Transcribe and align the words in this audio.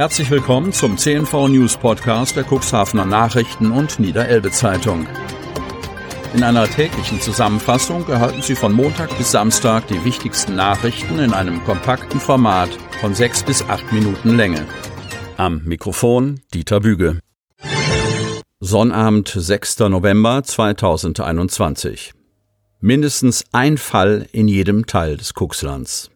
Herzlich 0.00 0.30
willkommen 0.30 0.72
zum 0.72 0.96
CNV 0.96 1.48
News 1.48 1.76
Podcast 1.76 2.34
der 2.34 2.46
Cuxhavener 2.50 3.04
Nachrichten 3.04 3.70
und 3.70 4.00
Niederelbe 4.00 4.50
Zeitung. 4.50 5.06
In 6.32 6.42
einer 6.42 6.66
täglichen 6.66 7.20
Zusammenfassung 7.20 8.08
erhalten 8.08 8.40
Sie 8.40 8.54
von 8.54 8.72
Montag 8.72 9.14
bis 9.18 9.30
Samstag 9.30 9.88
die 9.88 10.02
wichtigsten 10.02 10.56
Nachrichten 10.56 11.18
in 11.18 11.34
einem 11.34 11.62
kompakten 11.64 12.18
Format 12.18 12.70
von 13.02 13.14
sechs 13.14 13.42
bis 13.42 13.62
acht 13.68 13.92
Minuten 13.92 14.38
Länge. 14.38 14.66
Am 15.36 15.64
Mikrofon 15.64 16.40
Dieter 16.54 16.80
Büge. 16.80 17.18
Sonnabend, 18.58 19.28
6. 19.28 19.80
November 19.80 20.42
2021. 20.42 22.14
Mindestens 22.80 23.44
ein 23.52 23.76
Fall 23.76 24.26
in 24.32 24.48
jedem 24.48 24.86
Teil 24.86 25.18
des 25.18 25.34
Cuxlands. 25.34 26.10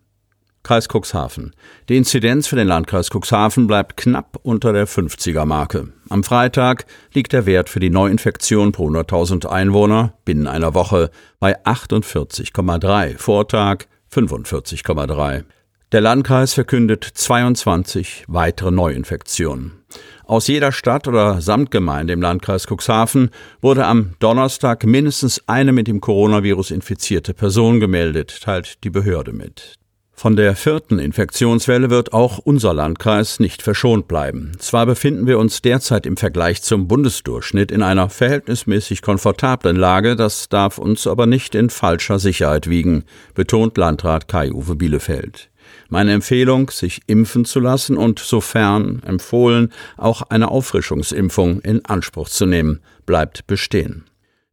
Kreis 0.64 0.88
Cuxhaven. 0.88 1.54
Die 1.88 1.96
Inzidenz 1.96 2.48
für 2.48 2.56
den 2.56 2.66
Landkreis 2.66 3.10
Cuxhaven 3.10 3.66
bleibt 3.66 3.96
knapp 3.96 4.40
unter 4.42 4.72
der 4.72 4.88
50er 4.88 5.44
Marke. 5.44 5.92
Am 6.08 6.24
Freitag 6.24 6.86
liegt 7.12 7.32
der 7.32 7.46
Wert 7.46 7.68
für 7.68 7.80
die 7.80 7.90
Neuinfektion 7.90 8.72
pro 8.72 8.88
100.000 8.88 9.46
Einwohner 9.46 10.14
binnen 10.24 10.46
einer 10.46 10.74
Woche 10.74 11.10
bei 11.38 11.62
48,3, 11.64 13.18
Vortag 13.18 13.84
45,3. 14.12 15.44
Der 15.92 16.00
Landkreis 16.00 16.54
verkündet 16.54 17.04
22 17.04 18.24
weitere 18.26 18.70
Neuinfektionen. 18.70 19.84
Aus 20.24 20.46
jeder 20.46 20.72
Stadt 20.72 21.06
oder 21.06 21.42
Samtgemeinde 21.42 22.14
im 22.14 22.22
Landkreis 22.22 22.66
Cuxhaven 22.66 23.30
wurde 23.60 23.84
am 23.84 24.14
Donnerstag 24.18 24.84
mindestens 24.84 25.42
eine 25.46 25.72
mit 25.72 25.86
dem 25.86 26.00
Coronavirus 26.00 26.70
infizierte 26.70 27.34
Person 27.34 27.80
gemeldet, 27.80 28.40
teilt 28.42 28.82
die 28.82 28.90
Behörde 28.90 29.32
mit. 29.32 29.78
Von 30.16 30.36
der 30.36 30.54
vierten 30.56 30.98
Infektionswelle 30.98 31.90
wird 31.90 32.12
auch 32.12 32.38
unser 32.38 32.72
Landkreis 32.72 33.40
nicht 33.40 33.62
verschont 33.62 34.08
bleiben. 34.08 34.52
Zwar 34.58 34.86
befinden 34.86 35.26
wir 35.26 35.38
uns 35.38 35.60
derzeit 35.60 36.06
im 36.06 36.16
Vergleich 36.16 36.62
zum 36.62 36.88
Bundesdurchschnitt 36.88 37.72
in 37.72 37.82
einer 37.82 38.08
verhältnismäßig 38.08 39.02
komfortablen 39.02 39.76
Lage, 39.76 40.16
das 40.16 40.48
darf 40.48 40.78
uns 40.78 41.06
aber 41.06 41.26
nicht 41.26 41.54
in 41.54 41.68
falscher 41.68 42.18
Sicherheit 42.18 42.70
wiegen, 42.70 43.04
betont 43.34 43.76
Landrat 43.76 44.28
Kai-Uwe 44.28 44.76
Bielefeld. 44.76 45.50
Meine 45.88 46.12
Empfehlung, 46.12 46.70
sich 46.70 47.02
impfen 47.06 47.44
zu 47.44 47.60
lassen 47.60 47.96
und 47.96 48.18
sofern 48.18 49.02
empfohlen, 49.04 49.72
auch 49.96 50.22
eine 50.22 50.50
Auffrischungsimpfung 50.50 51.60
in 51.60 51.84
Anspruch 51.84 52.28
zu 52.28 52.46
nehmen, 52.46 52.80
bleibt 53.04 53.46
bestehen. 53.46 54.04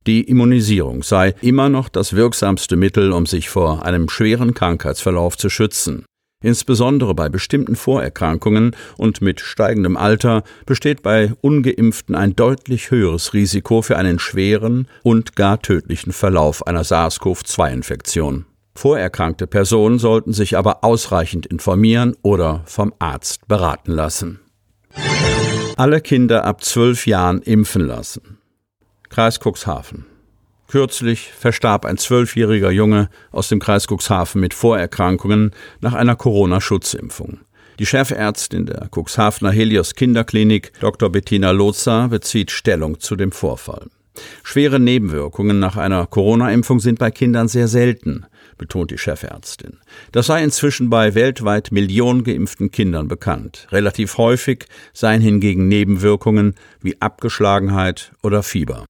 Die 0.07 0.23
Immunisierung 0.23 1.03
sei 1.03 1.35
immer 1.41 1.69
noch 1.69 1.87
das 1.87 2.13
wirksamste 2.13 2.75
Mittel, 2.75 3.11
um 3.11 3.27
sich 3.27 3.49
vor 3.49 3.85
einem 3.85 4.09
schweren 4.09 4.55
Krankheitsverlauf 4.55 5.37
zu 5.37 5.49
schützen. 5.49 6.05
Insbesondere 6.43 7.13
bei 7.13 7.29
bestimmten 7.29 7.75
Vorerkrankungen 7.75 8.75
und 8.97 9.21
mit 9.21 9.41
steigendem 9.41 9.95
Alter 9.95 10.43
besteht 10.65 11.03
bei 11.03 11.33
ungeimpften 11.41 12.15
ein 12.15 12.35
deutlich 12.35 12.89
höheres 12.89 13.35
Risiko 13.35 13.83
für 13.83 13.97
einen 13.97 14.17
schweren 14.17 14.87
und 15.03 15.35
gar 15.35 15.61
tödlichen 15.61 16.13
Verlauf 16.13 16.65
einer 16.65 16.83
SARS-CoV-2-Infektion. 16.83 18.45
Vorerkrankte 18.73 19.45
Personen 19.45 19.99
sollten 19.99 20.33
sich 20.33 20.57
aber 20.57 20.83
ausreichend 20.83 21.45
informieren 21.45 22.15
oder 22.23 22.63
vom 22.65 22.91
Arzt 22.97 23.47
beraten 23.47 23.91
lassen. 23.91 24.39
Alle 25.77 26.01
Kinder 26.01 26.45
ab 26.45 26.63
zwölf 26.63 27.05
Jahren 27.05 27.43
impfen 27.43 27.85
lassen. 27.85 28.40
Kreis 29.11 29.39
Cuxhaven. 29.39 30.05
Kürzlich 30.69 31.33
verstarb 31.37 31.85
ein 31.85 31.97
zwölfjähriger 31.97 32.71
Junge 32.71 33.09
aus 33.31 33.49
dem 33.49 33.59
Kreis 33.59 33.85
Cuxhaven 33.87 34.39
mit 34.39 34.53
Vorerkrankungen 34.53 35.51
nach 35.81 35.93
einer 35.93 36.15
Corona-Schutzimpfung. 36.15 37.39
Die 37.77 37.85
Chefärztin 37.85 38.67
der 38.67 38.87
Cuxhavener 38.89 39.51
Helios 39.51 39.95
Kinderklinik, 39.95 40.71
Dr. 40.79 41.09
Bettina 41.09 41.51
Lotzer, 41.51 42.07
bezieht 42.07 42.51
Stellung 42.51 43.01
zu 43.01 43.17
dem 43.17 43.33
Vorfall. 43.33 43.87
Schwere 44.43 44.79
Nebenwirkungen 44.79 45.59
nach 45.59 45.75
einer 45.75 46.05
Corona-Impfung 46.07 46.79
sind 46.79 46.97
bei 46.97 47.11
Kindern 47.11 47.49
sehr 47.49 47.67
selten, 47.67 48.25
betont 48.57 48.91
die 48.91 48.97
Chefärztin. 48.97 49.79
Das 50.13 50.27
sei 50.27 50.41
inzwischen 50.41 50.89
bei 50.89 51.15
weltweit 51.15 51.73
Millionen 51.73 52.23
geimpften 52.23 52.71
Kindern 52.71 53.09
bekannt. 53.09 53.67
Relativ 53.71 54.17
häufig 54.17 54.67
seien 54.93 55.19
hingegen 55.19 55.67
Nebenwirkungen 55.67 56.55
wie 56.79 57.01
Abgeschlagenheit 57.01 58.13
oder 58.21 58.41
Fieber. 58.41 58.85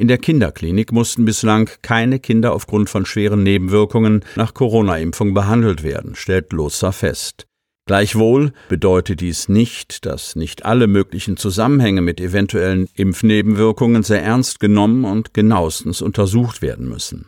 In 0.00 0.08
der 0.08 0.16
Kinderklinik 0.16 0.92
mussten 0.92 1.26
bislang 1.26 1.68
keine 1.82 2.20
Kinder 2.20 2.54
aufgrund 2.54 2.88
von 2.88 3.04
schweren 3.04 3.42
Nebenwirkungen 3.42 4.24
nach 4.34 4.54
Corona-Impfung 4.54 5.34
behandelt 5.34 5.82
werden, 5.82 6.14
stellt 6.14 6.54
Loza 6.54 6.90
fest. 6.90 7.46
Gleichwohl 7.84 8.54
bedeutet 8.70 9.20
dies 9.20 9.50
nicht, 9.50 10.06
dass 10.06 10.36
nicht 10.36 10.64
alle 10.64 10.86
möglichen 10.86 11.36
Zusammenhänge 11.36 12.00
mit 12.00 12.18
eventuellen 12.18 12.88
Impfnebenwirkungen 12.94 14.02
sehr 14.02 14.22
ernst 14.22 14.58
genommen 14.58 15.04
und 15.04 15.34
genauestens 15.34 16.00
untersucht 16.00 16.62
werden 16.62 16.88
müssen. 16.88 17.26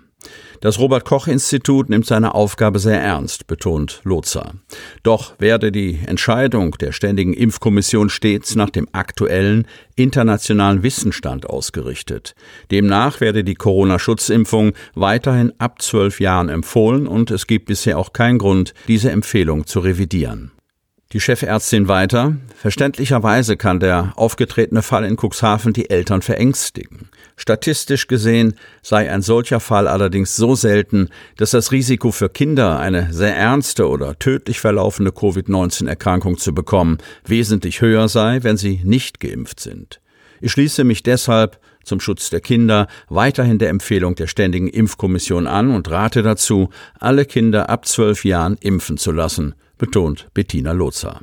Das 0.60 0.78
Robert 0.78 1.05
Koch 1.05 1.27
Institut 1.27 1.91
nimmt 1.91 2.06
seine 2.06 2.34
Aufgabe 2.34 2.78
sehr 2.78 3.00
ernst, 3.00 3.47
betont 3.47 4.00
Lotzer. 4.05 4.55
Doch 5.03 5.34
werde 5.41 5.72
die 5.72 5.99
Entscheidung 6.06 6.72
der 6.81 6.93
Ständigen 6.93 7.34
Impfkommission 7.34 8.10
stets 8.10 8.55
nach 8.55 8.71
dem 8.71 8.88
aktuellen 8.93 9.66
internationalen 9.97 10.82
Wissensstand 10.82 11.47
ausgerichtet. 11.47 12.34
Demnach 12.71 13.21
werde 13.21 13.43
die 13.43 13.55
Corona-Schutzimpfung 13.55 14.72
weiterhin 14.94 15.53
ab 15.59 15.82
zwölf 15.82 16.21
Jahren 16.21 16.49
empfohlen 16.49 17.06
und 17.06 17.31
es 17.31 17.47
gibt 17.47 17.66
bisher 17.66 17.99
auch 17.99 18.12
keinen 18.12 18.38
Grund, 18.38 18.75
diese 18.88 19.11
Empfehlung 19.11 19.66
zu 19.66 19.81
revidieren. 19.81 20.53
Die 21.12 21.21
Chefärztin 21.21 21.88
weiter. 21.88 22.37
Verständlicherweise 22.56 23.59
kann 23.59 23.81
der 23.81 24.15
aufgetretene 24.16 24.81
Fall 24.81 25.05
in 25.05 25.19
Cuxhaven 25.19 25.75
die 25.75 25.91
Eltern 25.91 26.22
verängstigen. 26.22 27.11
Statistisch 27.43 28.07
gesehen 28.07 28.55
sei 28.83 29.11
ein 29.11 29.21
solcher 29.21 29.59
Fall 29.59 29.89
allerdings 29.89 30.37
so 30.37 30.55
selten, 30.55 31.09
dass 31.39 31.51
das 31.51 31.73
Risiko 31.73 32.13
für 32.13 32.29
Kinder, 32.29 32.79
eine 32.79 33.13
sehr 33.13 33.35
ernste 33.37 33.89
oder 33.89 34.17
tödlich 34.17 34.61
verlaufende 34.61 35.11
Covid-19-Erkrankung 35.11 36.39
zu 36.39 36.55
bekommen, 36.55 36.99
wesentlich 37.27 37.81
höher 37.81 38.07
sei, 38.07 38.45
wenn 38.45 38.57
sie 38.57 38.81
nicht 38.85 39.19
geimpft 39.19 39.59
sind. 39.59 40.01
Ich 40.41 40.53
schließe 40.53 40.85
mich 40.85 41.03
deshalb 41.03 41.59
zum 41.83 41.99
Schutz 41.99 42.31
der 42.31 42.41
Kinder 42.41 42.87
weiterhin 43.09 43.59
der 43.59 43.71
Empfehlung 43.71 44.15
der 44.15 44.29
Ständigen 44.29 44.69
Impfkommission 44.69 45.49
an 45.49 45.75
und 45.75 45.91
rate 45.91 46.23
dazu, 46.23 46.71
alle 47.01 47.25
Kinder 47.25 47.69
ab 47.69 47.87
zwölf 47.87 48.25
Jahren 48.25 48.57
impfen 48.61 48.99
zu 48.99 49.11
lassen 49.11 49.57
betont 49.79 50.29
Bettina 50.33 50.71
Lotzer. 50.71 51.23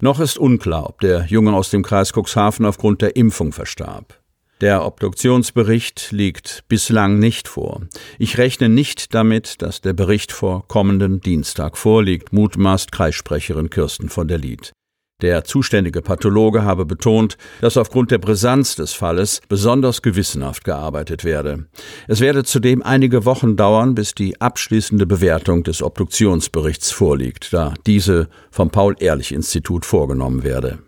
Noch 0.00 0.20
ist 0.20 0.38
unklar, 0.38 0.88
ob 0.88 1.00
der 1.00 1.24
Junge 1.24 1.54
aus 1.54 1.70
dem 1.70 1.82
Kreis 1.82 2.12
Cuxhaven 2.12 2.64
aufgrund 2.66 3.02
der 3.02 3.16
Impfung 3.16 3.50
verstarb. 3.50 4.20
Der 4.62 4.86
Obduktionsbericht 4.86 6.12
liegt 6.12 6.64
bislang 6.66 7.18
nicht 7.18 7.46
vor. 7.46 7.82
Ich 8.18 8.38
rechne 8.38 8.70
nicht 8.70 9.12
damit, 9.12 9.60
dass 9.60 9.82
der 9.82 9.92
Bericht 9.92 10.32
vor 10.32 10.66
kommenden 10.66 11.20
Dienstag 11.20 11.76
vorliegt, 11.76 12.32
mutmaßt 12.32 12.90
Kreissprecherin 12.90 13.68
Kirsten 13.68 14.08
von 14.08 14.28
der 14.28 14.38
Lied. 14.38 14.72
Der 15.20 15.44
zuständige 15.44 16.00
Pathologe 16.00 16.64
habe 16.64 16.86
betont, 16.86 17.36
dass 17.60 17.76
aufgrund 17.76 18.10
der 18.10 18.18
Brisanz 18.18 18.76
des 18.76 18.94
Falles 18.94 19.42
besonders 19.46 20.00
gewissenhaft 20.00 20.64
gearbeitet 20.64 21.22
werde. 21.24 21.66
Es 22.08 22.20
werde 22.20 22.42
zudem 22.42 22.82
einige 22.82 23.26
Wochen 23.26 23.56
dauern, 23.56 23.94
bis 23.94 24.14
die 24.14 24.40
abschließende 24.40 25.04
Bewertung 25.04 25.64
des 25.64 25.82
Obduktionsberichts 25.82 26.92
vorliegt, 26.92 27.52
da 27.52 27.74
diese 27.86 28.28
vom 28.50 28.70
Paul-Ehrlich-Institut 28.70 29.84
vorgenommen 29.84 30.44
werde. 30.44 30.78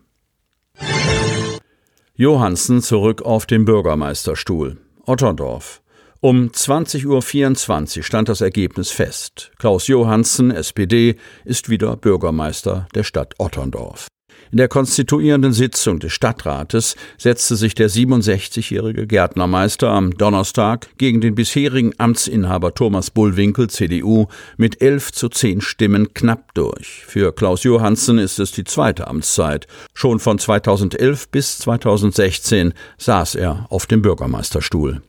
Johansen 2.21 2.83
zurück 2.83 3.23
auf 3.23 3.47
den 3.47 3.65
Bürgermeisterstuhl. 3.65 4.77
Otterndorf. 5.07 5.83
Um 6.19 6.49
20.24 6.49 7.99
Uhr 7.99 8.03
stand 8.03 8.29
das 8.29 8.41
Ergebnis 8.41 8.91
fest. 8.91 9.53
Klaus 9.57 9.87
Johansen, 9.87 10.51
SPD, 10.51 11.15
ist 11.45 11.69
wieder 11.69 11.97
Bürgermeister 11.97 12.89
der 12.93 13.05
Stadt 13.05 13.35
Otterndorf. 13.39 14.09
In 14.51 14.59
der 14.59 14.69
konstituierenden 14.69 15.53
Sitzung 15.53 15.99
des 15.99 16.13
Stadtrates 16.13 16.97
setzte 17.19 17.57
sich 17.57 17.75
der 17.75 17.91
67-jährige 17.91 19.07
Gärtnermeister 19.07 19.91
am 19.91 20.17
Donnerstag 20.17 20.89
gegen 20.97 21.21
den 21.21 21.35
bisherigen 21.35 21.93
Amtsinhaber 21.99 22.75
Thomas 22.75 23.11
Bullwinkel, 23.11 23.69
CDU, 23.69 24.27
mit 24.57 24.81
11 24.81 25.13
zu 25.13 25.29
10 25.29 25.61
Stimmen 25.61 26.15
knapp 26.15 26.55
durch. 26.55 27.05
Für 27.07 27.35
Klaus 27.35 27.63
Johansen 27.65 28.19
ist 28.19 28.39
es 28.39 28.53
die 28.53 28.65
zweite 28.65 29.07
Amtszeit. 29.07 29.67
Schon 29.93 30.19
von 30.19 30.39
2011 30.39 31.29
bis 31.29 31.59
2016 31.59 32.73
saß 32.97 33.35
er 33.35 33.67
auf 33.69 33.87
dem 33.87 34.01
Bürgermeisterstuhl. 34.01 35.03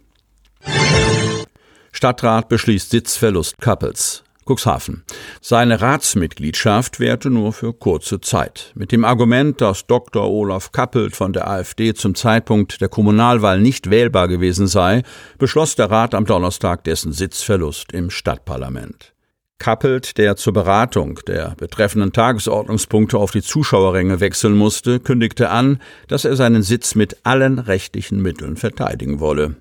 Stadtrat 1.91 2.49
beschließt 2.49 2.91
Sitzverlust 2.91 3.57
Kappels. 3.59 4.23
Cuxhaven. 4.49 5.03
Seine 5.41 5.79
Ratsmitgliedschaft 5.79 6.99
währte 6.99 7.29
nur 7.29 7.53
für 7.53 7.73
kurze 7.73 8.19
Zeit. 8.19 8.71
Mit 8.73 8.91
dem 8.91 9.05
Argument, 9.05 9.61
dass 9.61 9.85
Dr. 9.85 10.27
Olaf 10.27 10.71
Kappelt 10.71 11.15
von 11.15 11.33
der 11.33 11.47
AfD 11.47 11.93
zum 11.93 12.15
Zeitpunkt 12.15 12.81
der 12.81 12.89
Kommunalwahl 12.89 13.61
nicht 13.61 13.89
wählbar 13.89 14.27
gewesen 14.27 14.67
sei, 14.67 15.03
beschloss 15.37 15.75
der 15.75 15.91
Rat 15.91 16.15
am 16.15 16.25
Donnerstag 16.25 16.83
dessen 16.83 17.11
Sitzverlust 17.11 17.91
im 17.91 18.09
Stadtparlament. 18.09 19.13
Kappelt, 19.59 20.17
der 20.17 20.37
zur 20.37 20.53
Beratung 20.53 21.19
der 21.27 21.53
betreffenden 21.57 22.13
Tagesordnungspunkte 22.13 23.17
auf 23.17 23.31
die 23.31 23.41
Zuschauerränge 23.41 24.21
wechseln 24.21 24.55
musste, 24.55 25.01
kündigte 25.01 25.49
an, 25.49 25.79
dass 26.07 26.23
er 26.25 26.37
seinen 26.37 26.63
Sitz 26.63 26.95
mit 26.95 27.17
allen 27.23 27.59
rechtlichen 27.59 28.21
Mitteln 28.21 28.55
verteidigen 28.55 29.19
wolle. 29.19 29.57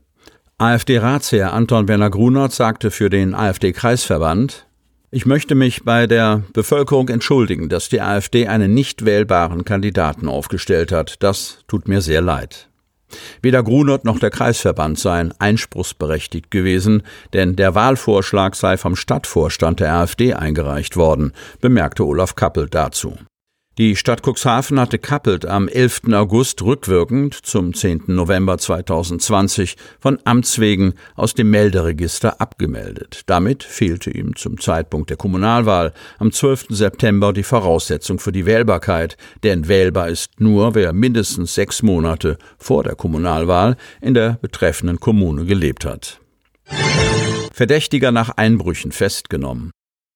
AfD-Ratsherr 0.59 1.53
Anton 1.53 1.89
Werner 1.89 2.11
Grunert 2.11 2.53
sagte 2.53 2.91
für 2.91 3.11
den 3.11 3.35
AfD-Kreisverband, 3.35 4.68
ich 5.11 5.27
möchte 5.27 5.55
mich 5.55 5.85
bei 5.85 6.07
der 6.07 6.43
Bevölkerung 6.53 7.09
entschuldigen, 7.09 7.69
dass 7.69 7.89
die 7.89 8.01
AfD 8.01 8.47
einen 8.47 8.75
nicht 8.75 9.05
wählbaren 9.05 9.65
Kandidaten 9.65 10.29
aufgestellt 10.29 10.93
hat. 10.93 11.23
Das 11.23 11.61
tut 11.67 11.89
mir 11.89 12.03
sehr 12.03 12.21
leid. 12.21 12.69
Weder 13.41 13.63
Grunert 13.63 14.05
noch 14.05 14.19
der 14.19 14.31
Kreisverband 14.31 14.99
seien 14.99 15.33
einspruchsberechtigt 15.39 16.51
gewesen, 16.51 17.03
denn 17.33 17.57
der 17.57 17.75
Wahlvorschlag 17.75 18.55
sei 18.55 18.77
vom 18.77 18.97
Stadtvorstand 18.97 19.81
der 19.81 19.95
AfD 19.95 20.35
eingereicht 20.35 20.97
worden, 20.97 21.33
bemerkte 21.61 22.05
Olaf 22.05 22.35
Kappel 22.35 22.69
dazu. 22.69 23.17
Die 23.79 23.95
Stadt 23.95 24.23
Cuxhaven 24.27 24.81
hatte 24.81 24.99
Kappelt 24.99 25.47
am 25.47 25.69
11. 25.69 26.13
August 26.13 26.63
rückwirkend 26.63 27.33
zum 27.47 27.73
10. 27.73 28.07
November 28.09 28.59
2020 28.59 29.77
von 30.01 30.19
Amts 30.25 30.59
wegen 30.59 30.95
aus 31.15 31.35
dem 31.35 31.51
Melderegister 31.51 32.41
abgemeldet. 32.41 33.23
Damit 33.27 33.63
fehlte 33.63 34.11
ihm 34.11 34.35
zum 34.35 34.59
Zeitpunkt 34.59 35.11
der 35.11 35.17
Kommunalwahl 35.17 35.93
am 36.19 36.33
12. 36.33 36.67
September 36.71 37.33
die 37.33 37.45
Voraussetzung 37.45 38.19
für 38.19 38.33
die 38.33 38.47
Wählbarkeit, 38.47 39.17
denn 39.45 39.69
wählbar 39.69 40.09
ist 40.09 40.41
nur, 40.41 40.75
wer 40.75 40.93
mindestens 40.93 41.55
sechs 41.55 41.81
Monate 41.81 42.37
vor 42.59 42.83
der 42.83 42.97
Kommunalwahl 42.97 43.77
in 44.01 44.15
der 44.15 44.39
betreffenden 44.43 44.99
Kommune 44.99 45.45
gelebt 45.45 45.85
hat. 45.85 46.21
Verdächtiger 47.53 48.11
nach 48.11 48.31
Einbrüchen 48.31 48.91
festgenommen. 48.91 49.71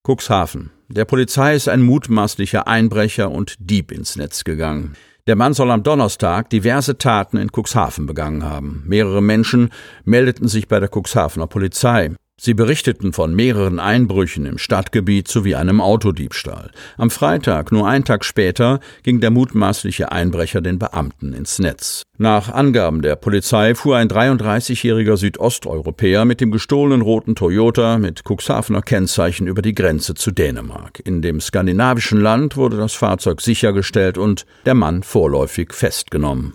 Cuxhaven. 0.05 0.73
Der 0.95 1.07
Polizei 1.07 1.55
ist 1.55 1.71
ein 1.71 1.81
mutmaßlicher 1.81 2.69
Einbrecher 2.69 3.31
und 3.31 3.57
Dieb 3.59 3.93
ins 3.93 4.17
Netz 4.17 4.45
gegangen. 4.45 4.93
Der 5.27 5.37
Mann 5.37 5.55
soll 5.55 5.71
am 5.71 5.83
Donnerstag 5.83 6.51
diverse 6.51 6.99
Taten 6.99 7.39
in 7.39 7.49
Cuxhaven 7.51 8.05
begangen 8.05 8.45
haben. 8.45 8.83
Mehrere 8.87 9.23
Menschen 9.23 9.71
meldeten 10.05 10.49
sich 10.49 10.69
bei 10.69 10.81
der 10.81 10.91
Cuxhavener 10.95 11.47
Polizei. 11.47 12.11
Sie 12.45 12.55
berichteten 12.55 13.13
von 13.13 13.37
mehreren 13.37 13.79
Einbrüchen 13.79 14.47
im 14.47 14.59
Stadtgebiet 14.59 15.29
sowie 15.29 15.55
einem 15.55 15.81
Autodiebstahl. 15.81 16.73
Am 16.97 17.09
Freitag, 17.09 17.71
nur 17.71 17.87
einen 17.87 18.05
Tag 18.05 18.25
später, 18.25 18.81
ging 19.05 19.21
der 19.21 19.31
mutmaßliche 19.31 20.11
Einbrecher 20.11 20.61
den 20.61 20.81
Beamten 20.81 21.35
ins 21.35 21.61
Netz. 21.61 22.03
Nach 22.19 22.49
Angaben 22.49 23.01
der 23.01 23.15
Polizei 23.15 23.77
fuhr 23.77 23.97
ein 23.97 24.09
33-jähriger 24.09 25.17
Südosteuropäer 25.17 26.25
mit 26.25 26.41
dem 26.41 26.51
gestohlenen 26.51 27.03
roten 27.03 27.37
Toyota 27.37 27.99
mit 27.99 28.23
Cuxhavener 28.29 28.83
Kennzeichen 28.83 29.47
über 29.47 29.63
die 29.63 29.77
Grenze 29.77 30.15
zu 30.15 30.33
Dänemark. 30.33 31.01
In 31.05 31.23
dem 31.23 31.41
skandinavischen 31.41 32.21
Land 32.21 32.57
wurde 32.57 32.77
das 32.77 32.95
Fahrzeug 32.95 33.41
sichergestellt 33.41 34.19
und 34.19 34.47
der 34.67 34.75
Mann 34.75 35.05
vorläufig 35.05 35.73
festgenommen. 35.73 36.55